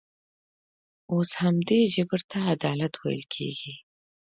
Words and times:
اوس 1.13 1.29
همدې 1.41 1.79
جبر 1.93 2.21
ته 2.29 2.37
عدالت 2.53 2.93
ویل 3.01 3.23
کېږي. 3.35 3.73